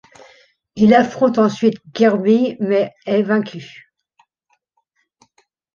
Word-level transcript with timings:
Il 0.75 0.95
affronte 0.95 1.37
ensuite 1.37 1.77
Kirby 1.93 2.57
mais 2.59 2.91
est 3.05 3.21
vaincu. 3.21 3.93